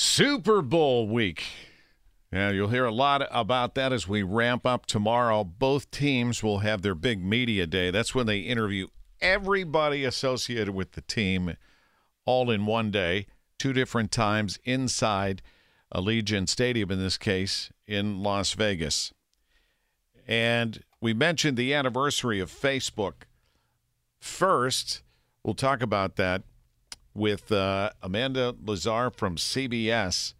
[0.00, 1.44] Super Bowl week.
[2.32, 5.42] Yeah, you'll hear a lot about that as we ramp up tomorrow.
[5.42, 7.90] Both teams will have their big media day.
[7.90, 8.86] That's when they interview
[9.20, 11.56] everybody associated with the team
[12.24, 13.26] all in one day,
[13.58, 15.42] two different times inside
[15.92, 19.12] Allegiant Stadium, in this case, in Las Vegas.
[20.28, 23.24] And we mentioned the anniversary of Facebook.
[24.20, 25.02] First,
[25.42, 26.44] we'll talk about that
[27.18, 30.34] with uh, Amanda Lazar from CBS.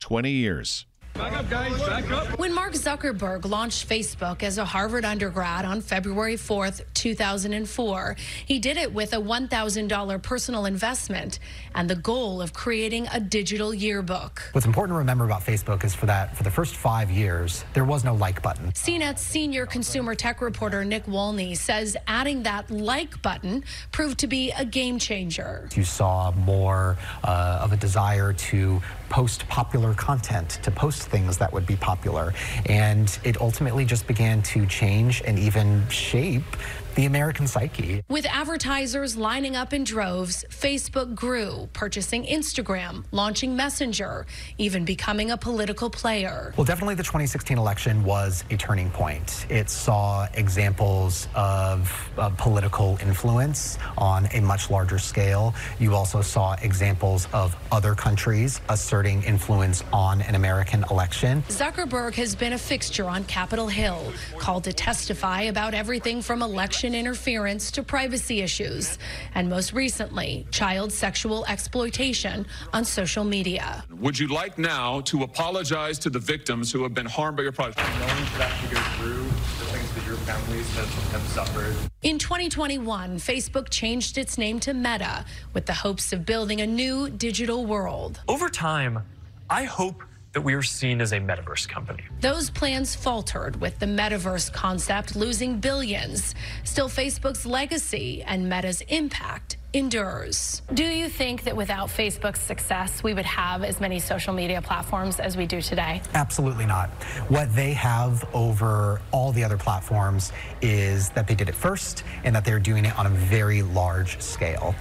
[0.00, 0.86] 20 years.
[1.14, 1.80] Back up, guys.
[1.80, 2.38] Back up.
[2.38, 8.78] When Mark Zuckerberg launched Facebook as a Harvard undergrad on February 4th, 2004, he did
[8.78, 11.38] it with a $1,000 personal investment
[11.74, 14.40] and the goal of creating a digital yearbook.
[14.52, 17.84] What's important to remember about Facebook is for that, for the first five years, there
[17.84, 18.72] was no like button.
[18.72, 24.50] CNET's senior consumer tech reporter Nick Wolny says adding that like button proved to be
[24.52, 25.68] a game changer.
[25.74, 28.80] You saw more uh, of a desire to
[29.10, 32.32] post popular content, to post things that would be popular.
[32.66, 36.56] And it ultimately just began to change and even shape
[36.94, 38.02] the American psyche.
[38.08, 44.26] With advertisers lining up in droves, Facebook grew, purchasing Instagram, launching Messenger,
[44.58, 46.54] even becoming a political player.
[46.56, 49.46] Well, definitely the 2016 election was a turning point.
[49.48, 55.54] It saw examples of uh, political influence on a much larger scale.
[55.78, 61.42] You also saw examples of other countries asserting influence on an American election.
[61.48, 66.83] Zuckerberg has been a fixture on Capitol Hill, called to testify about everything from election
[66.92, 68.98] interference to privacy issues,
[69.36, 73.84] and most recently, child sexual exploitation on social media.
[74.00, 77.52] Would you like now to apologize to the victims who have been harmed by your
[77.52, 77.78] project?
[78.00, 81.76] Knowing that to go through the things that your families have, have suffered.
[82.02, 87.08] In 2021, Facebook changed its name to Meta with the hopes of building a new
[87.08, 88.20] digital world.
[88.26, 89.04] Over time,
[89.48, 90.02] I hope
[90.34, 92.02] that we are seen as a metaverse company.
[92.20, 96.34] Those plans faltered with the metaverse concept losing billions.
[96.64, 100.62] Still, Facebook's legacy and Meta's impact endures.
[100.72, 105.18] Do you think that without Facebook's success, we would have as many social media platforms
[105.18, 106.00] as we do today?
[106.14, 106.90] Absolutely not.
[107.28, 110.32] What they have over all the other platforms
[110.62, 114.20] is that they did it first and that they're doing it on a very large
[114.20, 114.74] scale.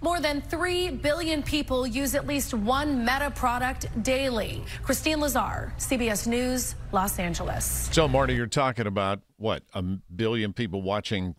[0.00, 4.62] More than 3 billion people use at least one Meta product daily.
[4.82, 7.88] Christine Lazar, CBS News, Los Angeles.
[7.92, 9.62] So, Marty, you're talking about what?
[9.74, 11.34] A billion people watching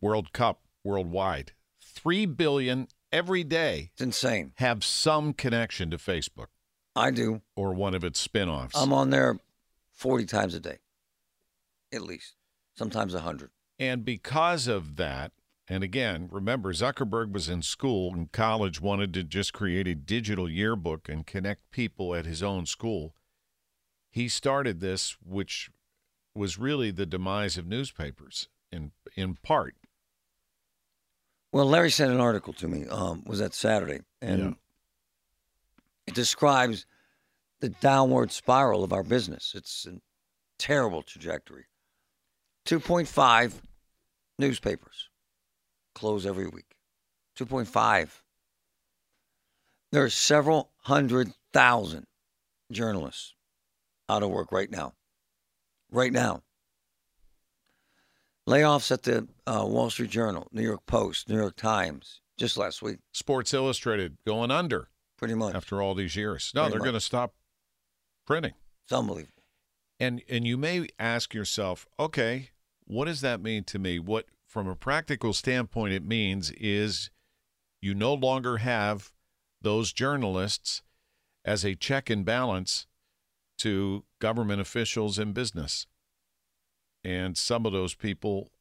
[0.00, 1.52] World Cup worldwide.
[1.82, 4.52] 3 billion every day It's insane.
[4.56, 6.46] have some connection to Facebook
[6.96, 7.40] I do.
[7.56, 8.76] or one of its spin offs.
[8.76, 9.38] I'm on there
[9.92, 10.78] 40 times a day,
[11.92, 12.34] at least,
[12.76, 13.50] sometimes 100.
[13.78, 15.32] And because of that,
[15.68, 20.48] and again, remember, Zuckerberg was in school and college, wanted to just create a digital
[20.48, 23.14] yearbook and connect people at his own school.
[24.10, 25.70] He started this, which
[26.34, 29.74] was really the demise of newspapers in in part.
[31.52, 32.86] Well, Larry sent an article to me.
[32.88, 34.52] Um, was that Saturday, and Yeah.
[36.08, 36.84] it describes
[37.60, 39.54] the downward spiral of our business.
[39.54, 40.00] It's a
[40.58, 41.66] terrible trajectory.
[42.66, 43.62] 2.5
[44.38, 45.08] newspapers
[45.94, 46.76] close every week.
[47.38, 48.08] 2.5.
[49.92, 52.06] There are several hundred thousand
[52.72, 53.34] journalists
[54.08, 54.94] out of work right now.
[55.90, 56.42] Right now.
[58.48, 62.82] Layoffs at the uh, Wall Street Journal, New York Post, New York Times, just last
[62.82, 65.54] week, Sports Illustrated going under pretty much.
[65.54, 66.52] after all these years.
[66.54, 67.34] No, Pretty they're going to stop
[68.26, 68.52] printing.
[68.84, 69.30] It's unbelievable.
[69.98, 72.50] And and you may ask yourself, okay,
[72.84, 73.98] what does that mean to me?
[73.98, 77.10] What from a practical standpoint it means is
[77.82, 79.10] you no longer have
[79.60, 80.80] those journalists
[81.44, 82.86] as a check and balance
[83.58, 85.88] to government officials and business.
[87.02, 88.52] And some of those people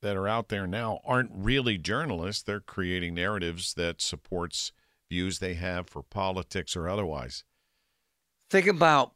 [0.00, 2.42] that are out there now aren't really journalists.
[2.42, 4.72] They're creating narratives that supports
[5.10, 7.44] views they have for politics or otherwise.
[8.48, 9.12] Think about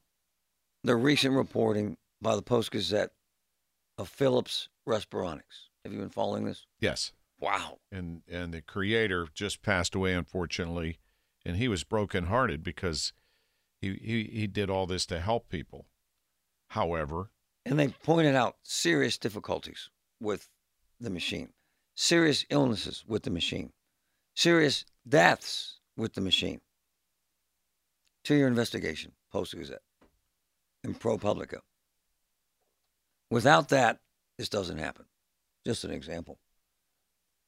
[0.84, 3.12] the recent reporting by the Post Gazette
[3.96, 5.69] of Philips Respironics.
[5.84, 6.66] Have you been following this?
[6.78, 7.12] Yes.
[7.40, 7.78] Wow.
[7.90, 10.98] and and the creator just passed away unfortunately
[11.42, 13.14] and he was brokenhearted because
[13.80, 15.86] he, he he did all this to help people
[16.68, 17.30] however
[17.64, 19.88] And they pointed out serious difficulties
[20.20, 20.50] with
[21.00, 21.54] the machine,
[21.94, 23.72] serious illnesses with the machine,
[24.34, 26.60] serious deaths with the machine.
[28.22, 29.80] Two year investigation, Post Gazette,
[30.84, 31.60] and ProPublica.
[33.30, 34.00] Without that,
[34.36, 35.06] this doesn't happen.
[35.66, 36.38] Just an example.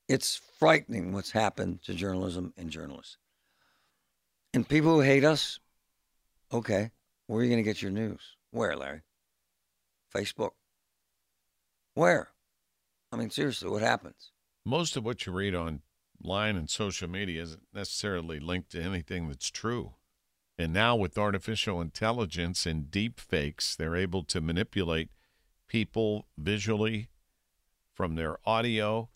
[0.08, 3.16] It's frightening what's happened to journalism and journalists.
[4.52, 5.58] And people who hate us,
[6.52, 6.90] Okay.
[7.26, 8.36] Where are you going to get your news?
[8.50, 9.02] Where, Larry?
[10.14, 10.50] Facebook.
[11.94, 12.28] Where?
[13.10, 14.32] I mean, seriously, what happens?
[14.64, 19.50] Most of what you read online and social media isn't necessarily linked to anything that's
[19.50, 19.94] true.
[20.58, 25.08] And now with artificial intelligence and deep fakes, they're able to manipulate
[25.68, 27.08] people visually
[28.02, 29.08] from their audio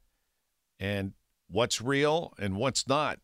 [0.78, 1.12] and
[1.50, 3.18] what's real and what's not.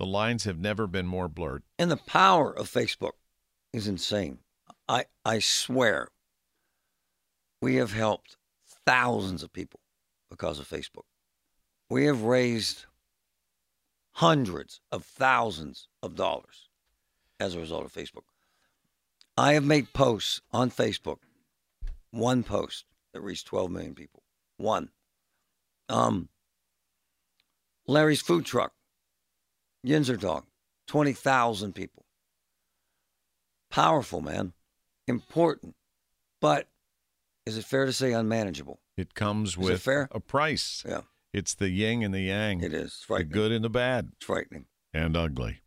[0.00, 1.62] The lines have never been more blurred.
[1.78, 3.12] And the power of Facebook
[3.72, 4.38] is insane.
[4.88, 6.08] I, I swear
[7.62, 8.38] we have helped
[8.84, 9.78] thousands of people
[10.28, 11.04] because of Facebook.
[11.88, 12.86] We have raised
[14.14, 16.70] hundreds of thousands of dollars
[17.38, 18.24] as a result of Facebook.
[19.36, 21.18] I have made posts on Facebook,
[22.10, 24.24] one post that reached 12 million people.
[24.58, 24.90] One.
[25.88, 26.28] Um,
[27.86, 28.72] Larry's food truck,
[29.86, 30.44] Yinzer Dog,
[30.88, 32.04] 20,000 people.
[33.70, 34.52] Powerful, man.
[35.06, 35.74] Important.
[36.40, 36.68] But
[37.46, 38.80] is it fair to say unmanageable?
[38.96, 40.08] It comes it with fair?
[40.12, 40.84] a price.
[40.86, 41.02] Yeah,
[41.32, 43.04] It's the yin and the yang, it is.
[43.08, 44.10] The good and the bad.
[44.16, 44.66] It's frightening.
[44.92, 45.60] and ugly.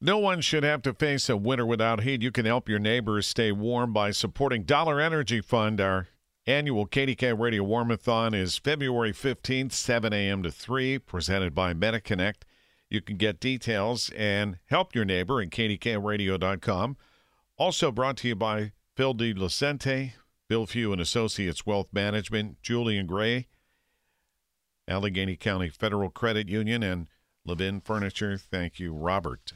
[0.00, 2.22] No one should have to face a winter without heat.
[2.22, 5.80] You can help your neighbors stay warm by supporting Dollar Energy Fund.
[5.80, 6.08] Our
[6.46, 10.42] annual KDKA Radio Warmathon is February 15th, 7 a.m.
[10.42, 12.42] to 3, presented by MetaConnect.
[12.90, 16.96] You can get details and help your neighbor at kdkaradio.com.
[17.56, 20.12] Also brought to you by Phil De Lucente,
[20.48, 23.46] Bill Few and Associates Wealth Management, Julian Gray,
[24.88, 27.06] Allegheny County Federal Credit Union, and
[27.46, 28.36] Levin Furniture.
[28.36, 29.52] Thank you, Robert.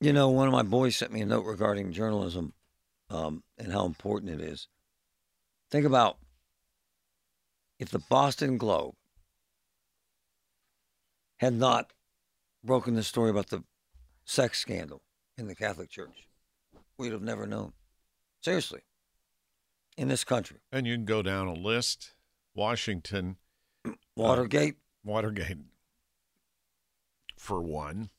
[0.00, 2.52] You know, one of my boys sent me a note regarding journalism
[3.08, 4.68] um, and how important it is.
[5.70, 6.18] Think about
[7.78, 8.94] if the Boston Globe
[11.38, 11.92] had not
[12.64, 13.62] broken the story about the
[14.24, 15.02] sex scandal
[15.38, 16.28] in the Catholic Church,
[16.98, 17.72] we'd have never known.
[18.42, 18.80] Seriously,
[19.96, 22.14] in this country, And you can go down a list.
[22.54, 23.36] Washington,
[24.16, 25.58] Watergate, Watergate,
[27.38, 28.10] for one.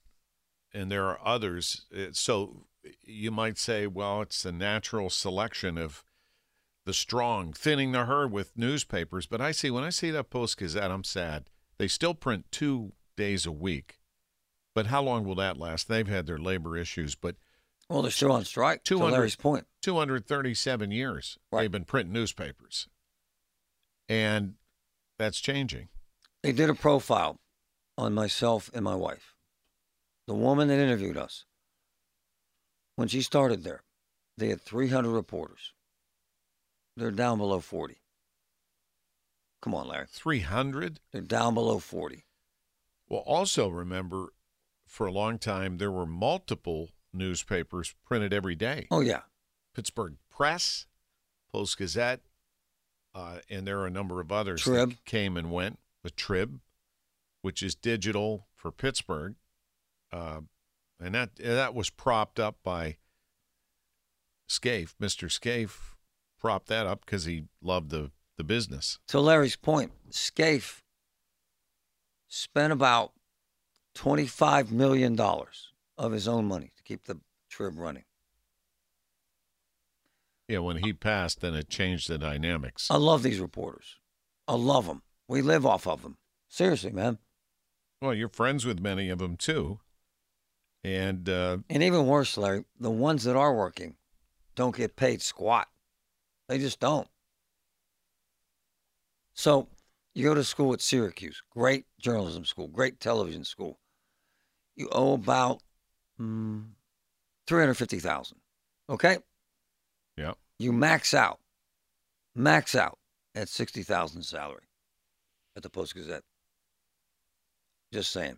[0.74, 1.86] And there are others.
[1.94, 2.65] Uh, So
[3.03, 6.03] you might say, well, it's the natural selection of
[6.91, 9.25] the strong, thinning the herd with newspapers.
[9.25, 11.45] But I see, when I see that Post Gazette, I'm sad.
[11.77, 13.99] They still print two days a week.
[14.75, 15.88] But how long will that last?
[15.88, 17.38] They've had their labor issues, but
[17.89, 18.83] well, they're still on strike.
[18.83, 21.61] To 200 Larry's point, 237 years Right.
[21.61, 22.89] they've been printing newspapers.
[24.09, 24.55] And
[25.17, 25.88] that's changing.
[26.43, 27.39] they did a profile
[27.97, 29.33] on myself and my wife.
[30.27, 31.45] The woman that interviewed us,
[32.97, 33.83] when she started there,
[34.38, 35.71] they had 300 reporters.
[36.97, 38.01] They're down below 40.
[39.61, 40.07] Come on, Larry.
[40.09, 40.99] 300?
[41.11, 42.25] They're down below 40.
[43.07, 44.33] Well, also remember
[44.88, 48.88] for a long time there were multiple newspapers printed every day.
[48.89, 49.21] Oh, yeah.
[49.75, 50.85] Pittsburgh Press,
[51.51, 52.21] Post Gazette,
[53.13, 54.89] uh, and there are a number of others Trib.
[54.91, 55.79] that came and went.
[56.03, 56.59] The Trib,
[57.41, 59.35] which is digital for Pittsburgh,
[60.11, 60.41] uh,
[60.99, 62.97] and that that was propped up by
[64.47, 64.95] Scaife.
[64.99, 65.95] Mister Scaife
[66.41, 68.97] propped that up because he loved the the business.
[69.09, 70.83] To Larry's point, Scaife
[72.27, 73.11] spent about
[73.95, 78.05] $25 million of his own money to keep the trib running.
[80.48, 82.89] Yeah, when he passed, then it changed the dynamics.
[82.89, 84.00] I love these reporters.
[84.48, 85.03] I love them.
[85.27, 86.17] We live off of them.
[86.50, 87.19] Seriously, man.
[88.01, 89.79] Well, you're friends with many of them too,
[90.83, 93.95] and uh, And even worse, Larry, the ones that are working
[94.55, 95.67] don't get paid squat.
[96.51, 97.08] They just don't.
[99.34, 99.70] So
[100.13, 103.79] you go to school at Syracuse, great journalism school, great television school.
[104.75, 105.62] You owe about
[106.20, 106.65] mm,
[107.48, 108.39] three hundred fifty thousand.
[108.89, 109.20] Okay,
[110.17, 111.39] yeah, you max out,
[112.36, 113.00] max out
[113.34, 114.67] at sixty thousand salary
[115.55, 116.24] at the Post Gazette.
[117.93, 118.38] Just saying.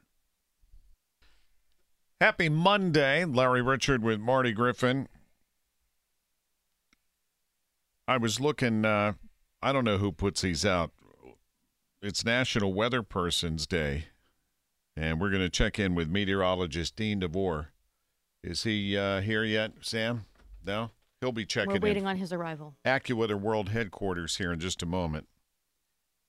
[2.22, 5.08] Happy Monday, Larry Richert with Marty Griffin.
[8.08, 9.14] I was looking, uh,
[9.62, 10.92] I don't know who puts these out.
[12.02, 14.06] It's National Weather Persons Day,
[14.98, 17.70] and we're going to check in with meteorologist Dean DeVore.
[18.44, 20.26] Is he uh, here yet, Sam?
[20.66, 20.92] No?
[21.22, 22.10] He'll be checking We're waiting in.
[22.10, 22.76] on his arrival.
[22.86, 25.30] AccuWeather World Headquarters here in just a moment.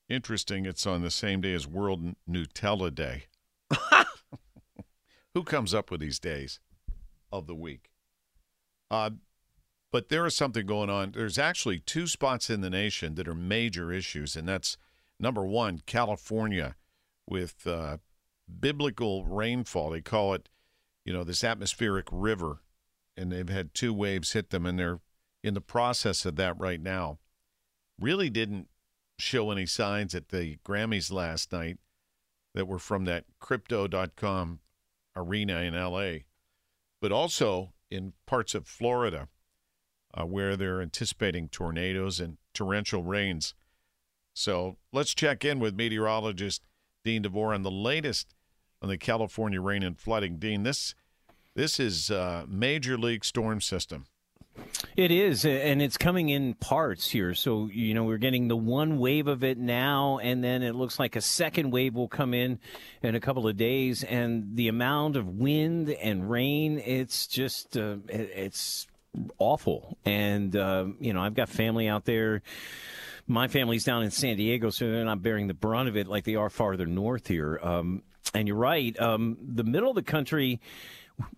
[0.08, 3.24] Interesting, it's on the same day as World Nutella Day.
[5.34, 6.60] Who comes up with these days
[7.32, 7.90] of the week?
[8.92, 9.10] Uh,
[9.94, 11.12] but there is something going on.
[11.12, 14.76] There's actually two spots in the nation that are major issues, and that's
[15.20, 16.74] number one, California,
[17.28, 17.98] with uh,
[18.58, 19.90] biblical rainfall.
[19.90, 20.48] They call it,
[21.04, 22.58] you know, this atmospheric river
[23.16, 24.98] and they've had two waves hit them, and they're
[25.44, 27.20] in the process of that right now.
[27.96, 28.66] Really didn't
[29.20, 31.78] show any signs at the Grammys last night
[32.52, 34.58] that were from that crypto.com
[35.14, 36.24] arena in LA,
[37.00, 39.28] but also in parts of Florida
[40.14, 43.54] uh, where they're anticipating tornadoes and torrential rains.
[44.32, 46.62] So let's check in with meteorologist
[47.04, 48.34] Dean DeVore on the latest
[48.80, 50.38] on the California rain and flooding.
[50.38, 50.94] Dean, this
[51.54, 54.06] this is a major league storm system.
[54.96, 57.34] It is, and it's coming in parts here.
[57.34, 60.98] So, you know, we're getting the one wave of it now, and then it looks
[60.98, 62.60] like a second wave will come in
[63.02, 64.04] in a couple of days.
[64.04, 68.86] And the amount of wind and rain, it's just, uh, it's
[69.38, 69.96] awful.
[70.04, 72.42] And, uh, you know, I've got family out there.
[73.26, 76.24] My family's down in San Diego, so they're not bearing the brunt of it like
[76.24, 77.58] they are farther north here.
[77.62, 78.02] Um,
[78.34, 78.98] and you're right.
[79.00, 80.60] Um, the middle of the country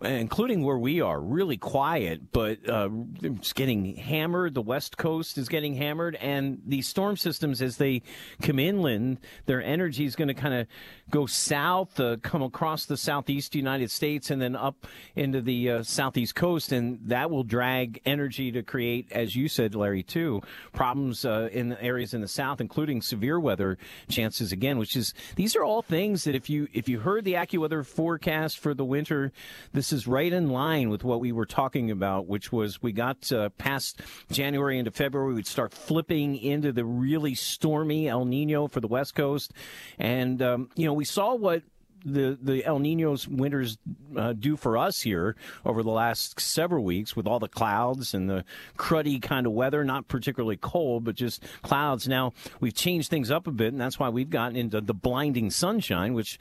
[0.02, 2.88] including where we are, really quiet, but uh,
[3.22, 4.54] it's getting hammered.
[4.54, 8.02] The West Coast is getting hammered, and these storm systems, as they
[8.42, 10.66] come inland, their energy is going to kind of
[11.10, 15.82] go south, uh, come across the southeast United States, and then up into the uh,
[15.82, 20.40] southeast coast, and that will drag energy to create, as you said, Larry, too,
[20.72, 23.76] problems uh, in areas in the south, including severe weather
[24.08, 24.78] chances again.
[24.78, 28.58] Which is these are all things that if you if you heard the AccuWeather forecast
[28.58, 29.32] for the winter
[29.72, 33.30] this is right in line with what we were talking about, which was we got
[33.32, 38.80] uh, past January into February, we'd start flipping into the really stormy El Nino for
[38.80, 39.52] the West Coast.
[39.98, 41.62] And, um, you know, we saw what
[42.06, 43.78] the the El Nino's winters
[44.16, 45.34] uh, do for us here
[45.64, 48.44] over the last several weeks with all the clouds and the
[48.78, 52.06] cruddy kind of weather, not particularly cold, but just clouds.
[52.06, 55.50] Now we've changed things up a bit, and that's why we've gotten into the blinding
[55.50, 56.38] sunshine, which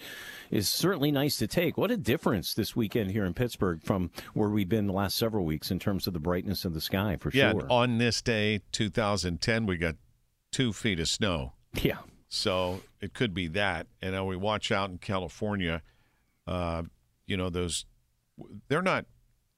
[0.51, 1.77] is certainly nice to take.
[1.77, 5.45] What a difference this weekend here in Pittsburgh from where we've been the last several
[5.45, 7.65] weeks in terms of the brightness of the sky, for yeah, sure.
[7.71, 9.95] on this day, 2010, we got
[10.51, 11.53] two feet of snow.
[11.81, 11.97] Yeah.
[12.29, 13.87] So it could be that.
[14.01, 15.81] And we watch out in California,
[16.47, 16.83] uh,
[17.27, 17.85] you know, those,
[18.67, 19.05] they're not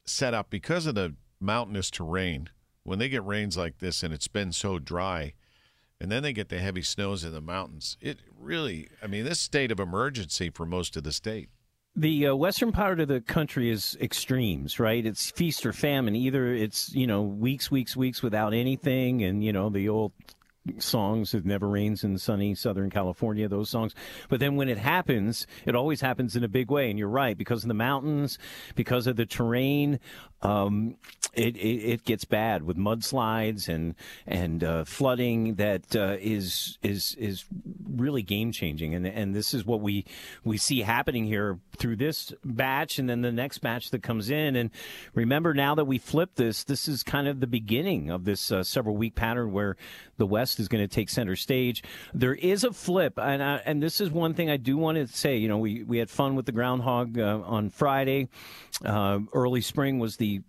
[0.06, 2.50] set up because of the mountainous terrain.
[2.84, 5.34] When they get rains like this and it's been so dry,
[6.00, 9.40] and then they get the heavy snows in the mountains, it really, I mean, this
[9.40, 11.50] state of emergency for most of the state.
[11.96, 15.04] The uh, western part of the country is extremes, right?
[15.04, 16.16] It's feast or famine.
[16.16, 20.12] Either it's, you know, weeks, weeks, weeks without anything, and, you know, the old
[20.80, 23.94] songs it never rains in sunny southern california those songs.
[24.30, 27.38] But then when it happens it always happens in a big way and you're right.
[27.38, 28.38] Because of the mountains
[28.76, 30.00] because of the terrain
[30.42, 30.98] um,
[31.34, 33.96] it, it, it, gets bad with mudslides and
[34.26, 37.46] and uh, flooding that uh, is is is
[37.98, 38.94] really game changing.
[38.96, 40.06] And and this is what we
[40.44, 44.56] we see happening here through this batch and then the next batch that comes in.
[44.56, 44.72] And
[45.14, 48.64] remember now that we flip this this is kind of the beginning of this uh,
[48.64, 49.76] several week pattern where
[50.18, 51.84] the west is going to take center stage.
[52.14, 55.08] There is a flip and I, and this is one thing I do want to
[55.08, 58.30] say you know we we had fun with the groundhog uh, on Friday.
[58.84, 60.42] Uh, early spring was the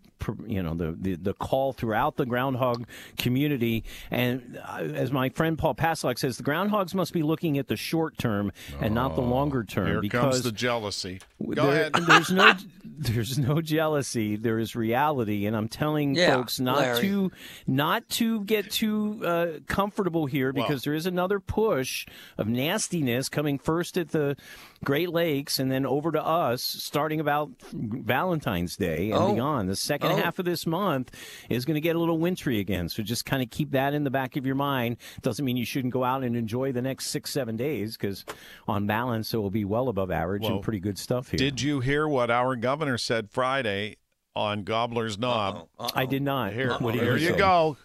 [0.47, 3.85] you know the, the, the call throughout the groundhog community.
[4.11, 7.77] And uh, as my friend Paul Pastelok says, the groundhogs must be looking at the
[7.77, 9.87] short term and not the longer term.
[9.87, 11.21] Here because comes the jealousy.
[11.43, 12.07] Go there, ahead.
[12.07, 12.55] there's no
[13.15, 14.37] there's no jealousy.
[14.37, 17.01] There is reality, and I'm telling Yeah, folks not Larry.
[17.03, 17.33] to
[17.67, 23.29] not to get too uh, comfortable here because Well- there is another push of nastiness
[23.29, 24.37] coming first at the
[24.85, 29.35] Great Lakes and then over to us, starting about Valentine's Day and Oh.
[29.35, 29.69] beyond.
[29.69, 30.17] The second Oh.
[30.17, 31.11] half of this month
[31.49, 32.89] is going to get a little wintry again.
[32.89, 34.97] So just kind of keep that in the back of your mind.
[35.23, 38.25] Doesn't mean you shouldn't go out and enjoy the next six, seven days because
[38.67, 41.39] on balance, it will be well above average Well, and pretty good stuff here.
[41.39, 43.97] Did you hear what our governor said Friday
[44.35, 45.69] on Gobbler's Knob?
[45.79, 46.53] I did not.
[46.53, 47.39] Here, What did here he you say?
[47.39, 47.77] go.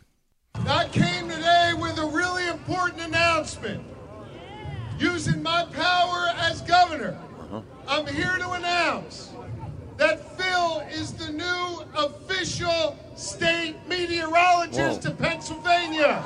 [0.55, 3.83] I came today with a really important announcement.
[4.99, 7.61] Using my power as governor, uh-huh.
[7.87, 9.31] I'm here to announce
[9.97, 15.11] that Phil is the new official state meteorologist Whoa.
[15.11, 16.23] of Pennsylvania.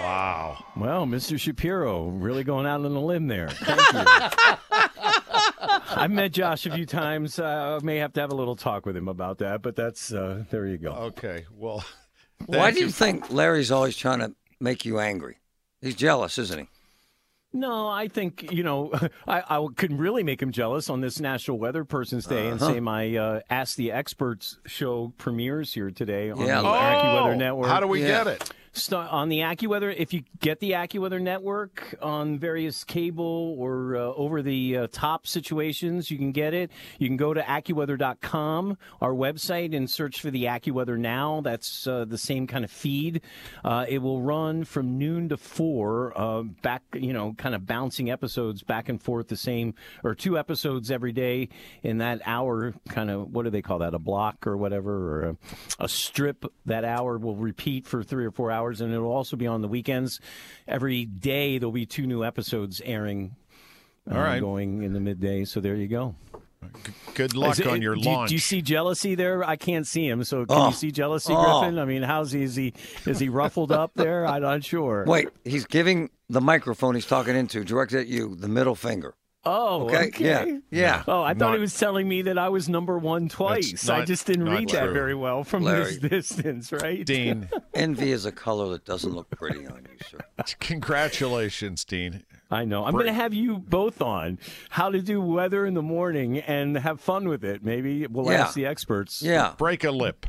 [0.00, 0.64] Wow.
[0.76, 1.38] Well, Mr.
[1.38, 3.48] Shapiro, really going out on a limb there.
[3.50, 4.93] Thank you.
[5.96, 7.38] I've met Josh a few times.
[7.38, 10.12] Uh, I may have to have a little talk with him about that, but that's
[10.12, 10.90] uh, there you go.
[10.92, 11.44] Okay.
[11.56, 11.84] Well,
[12.46, 15.38] Why do you think Larry's always trying to make you angry?
[15.80, 16.68] He's jealous, isn't he?
[17.52, 18.90] No, I think you know
[19.28, 22.72] I, I could really make him jealous on this National Weather Person's Day and Uh-huh.
[22.72, 26.96] say my uh, Ask the Experts show premieres here today on Yeah, the Larry.
[26.96, 27.68] AccuWeather Oh, Network.
[27.68, 28.24] How do we Yeah.
[28.24, 28.50] get it?
[28.90, 29.94] On the AccuWeather.
[29.96, 35.28] If you get the AccuWeather network on various cable or uh, over the uh, top
[35.28, 36.72] situations, you can get it.
[36.98, 41.40] You can go to AccuWeather.com, our website, and search for the AccuWeather now.
[41.40, 43.20] That's uh, the same kind of feed.
[43.64, 48.10] Uh, it will run from noon to four, uh, back, you know, kind of bouncing
[48.10, 51.48] episodes back and forth, the same, or two episodes every day
[51.84, 55.22] in that hour, kind of, what do they call that, a block or whatever, or
[55.28, 55.36] a,
[55.84, 56.44] a strip.
[56.66, 59.68] That hour will repeat for three or four hours, and it'll also be on the
[59.68, 60.20] weekends.
[60.68, 63.36] Every day, there'll be two new episodes airing.
[64.10, 64.40] uh, All right.
[64.40, 65.44] Going in the midday.
[65.44, 66.14] So there you go.
[67.14, 68.28] Good luck Is it- on your do you- launch.
[68.30, 69.44] Do you see jealousy there?
[69.44, 70.24] I can't see him.
[70.24, 70.66] So can Oh.
[70.68, 71.60] you see jealousy, Oh.
[71.60, 71.78] Griffin?
[71.78, 72.42] I mean, how's he?
[72.42, 72.72] Is he
[73.06, 74.26] is he ruffled up there?
[74.26, 75.04] I'm not sure.
[75.06, 79.14] Wait, he's giving the microphone he's talking into directed at you the middle finger.
[79.46, 80.06] Oh, Okay?
[80.08, 80.24] okay.
[80.24, 80.58] Yeah.
[80.70, 81.02] Yeah.
[81.06, 83.88] Oh, I thought Not- he was telling me that I was number one twice.
[83.88, 85.96] I just didn't not read that very well from Larry.
[85.96, 87.04] this distance, right?
[87.04, 90.18] Dean, Envy is a color that doesn't look pretty on you, sir.
[90.60, 92.24] congratulations, Dean.
[92.50, 92.84] I know.
[92.84, 94.38] I'm going to have you both on
[94.70, 97.64] how to do weather in the morning and have fun with it.
[97.64, 98.42] Maybe we'll Yeah.
[98.42, 99.22] ask the experts.
[99.22, 99.54] Yeah.
[99.58, 100.26] Break a lip.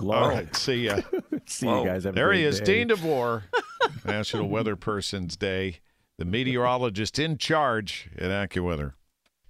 [0.00, 0.34] Love All it.
[0.34, 1.00] right, see ya.
[1.46, 2.04] See you guys.
[2.04, 2.64] Have a There he is, day.
[2.64, 3.44] Dean DeVore,
[4.04, 5.78] National Weather Person's Day,
[6.18, 8.92] the meteorologist in charge at AccuWeather.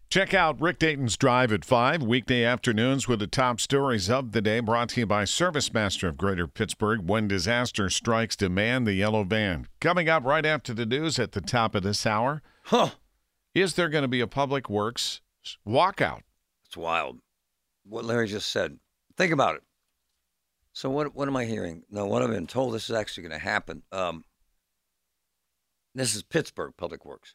[0.08, 4.40] Check out Rick Dayton's Drive at 5, weekday afternoons with the top stories of the
[4.40, 7.08] day, brought to you by Service Master of Greater Pittsburgh.
[7.08, 9.66] When disaster strikes, demand the yellow van.
[9.80, 12.90] Coming up right after the news at the top of this hour, Huh.
[13.54, 15.20] is there going to be a public works
[15.66, 16.20] walkout?
[16.66, 17.18] It's wild.
[17.84, 18.78] What Larry just said.
[19.16, 19.62] Think about it.
[20.72, 21.82] So what what am I hearing?
[21.90, 23.82] No, what I've been told this is actually going to happen.
[23.92, 24.24] Um,
[25.96, 27.34] this is Pittsburgh Public Works.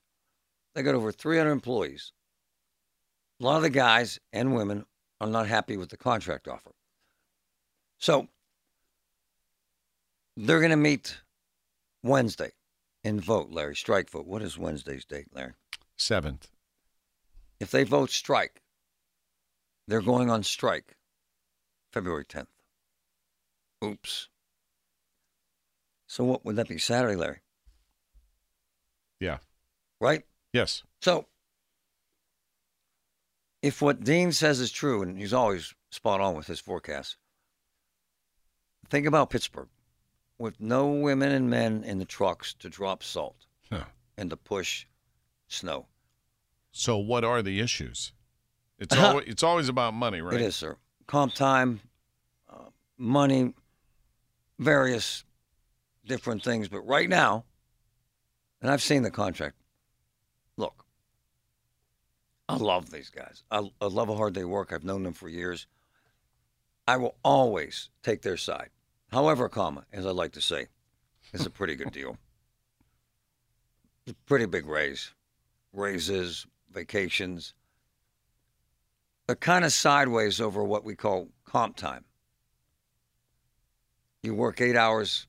[0.75, 2.13] They got over 300 employees.
[3.39, 4.85] A lot of the guys and women
[5.19, 6.71] are not happy with the contract offer.
[7.97, 8.27] So
[10.37, 11.17] they're going to meet
[12.03, 12.51] Wednesday
[13.03, 13.75] and vote, Larry.
[13.75, 14.27] Strike vote.
[14.27, 15.53] What is Wednesday's date, Larry?
[15.97, 16.47] Seventh.
[17.59, 18.61] If they vote strike,
[19.87, 20.95] they're going on strike
[21.91, 22.47] February 10th.
[23.83, 24.29] Oops.
[26.07, 26.77] So what would that be?
[26.77, 27.39] Saturday, Larry?
[29.21, 29.37] Yeah.
[30.01, 30.23] Right?
[30.51, 30.83] Yes.
[30.99, 31.27] So
[33.61, 37.15] if what Dean says is true, and he's always spot on with his forecasts,
[38.89, 39.69] think about Pittsburgh
[40.39, 43.85] with no women and men in the trucks to drop salt Huh.
[44.17, 44.85] and to push
[45.47, 45.85] snow.
[46.71, 48.13] So, what are the issues?
[48.79, 50.33] It's always, it's always about money, right?
[50.33, 50.77] It is, sir.
[51.05, 51.81] Comp time,
[52.49, 53.53] uh, money,
[54.57, 55.23] various
[56.05, 56.67] different things.
[56.67, 57.45] But right now,
[58.61, 59.55] and I've seen the contract.
[60.57, 60.85] Look,
[62.47, 63.43] I love these guys.
[63.49, 64.71] I, I love how hard they work.
[64.71, 65.67] I've known them for years.
[66.87, 68.69] I will always take their side.
[69.11, 70.67] However, comma, as I like to say,
[71.33, 72.17] it's a pretty good deal.
[74.05, 75.11] It's a pretty big raise.
[75.73, 77.53] Raises, vacations,
[79.27, 82.03] they're kind of sideways over what we call comp time.
[84.23, 85.25] You work eight hours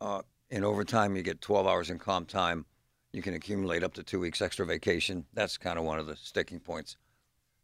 [0.00, 2.64] uh, in overtime, you get 12 hours in comp time.
[3.12, 5.26] You can accumulate up to two weeks extra vacation.
[5.34, 6.96] That's kind of one of the sticking points.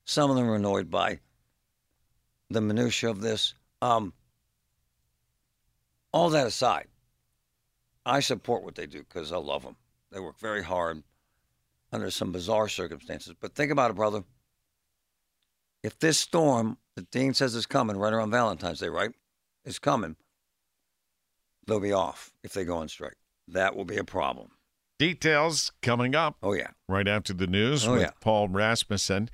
[0.04, 1.20] Some of them are annoyed by
[2.50, 3.54] the minutia of this.
[3.80, 4.12] Um,
[6.12, 6.88] all that aside,
[8.04, 9.76] I support what they do because I love them.
[10.10, 11.02] They work very hard
[11.92, 13.34] under some bizarre circumstances.
[13.38, 14.24] But think about it, brother
[15.82, 19.12] if this storm that Dean says is coming right around Valentine's Day, right,
[19.64, 20.16] is coming,
[21.66, 23.16] they'll be off if they go on strike.
[23.48, 24.50] That will be a problem.
[24.98, 26.68] Details coming up Oh, yeah.
[26.88, 28.10] right after the news Oh, with yeah.
[28.20, 29.30] Paul Rasmussen.